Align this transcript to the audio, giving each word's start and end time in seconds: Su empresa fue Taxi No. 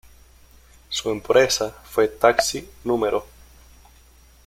Su 0.89 1.11
empresa 1.11 1.69
fue 1.83 2.07
Taxi 2.07 2.67
No. 2.85 2.99